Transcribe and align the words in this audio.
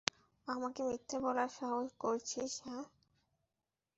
আমাকে 0.47 0.81
মিথ্যে 0.83 1.17
বলার 1.19 1.49
সাহস 1.57 1.89
করছিস, 1.99 2.51
হ্যাঁ? 2.65 2.85